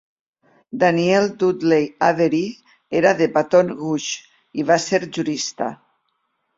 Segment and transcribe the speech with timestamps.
[0.83, 2.41] Daniel Dudley Avery
[3.03, 4.27] era de Baton Rouge,
[4.63, 5.75] i va ser jurista.